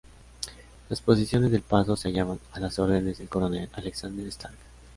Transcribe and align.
Las 0.89 0.99
posiciones 0.99 1.51
del 1.51 1.61
Paso 1.61 1.95
se 1.95 2.07
hallaban 2.07 2.39
a 2.53 2.59
las 2.59 2.79
órdenes 2.79 3.19
del 3.19 3.29
coronel 3.29 3.69
Alexander 3.73 4.25
Stark. 4.29 4.57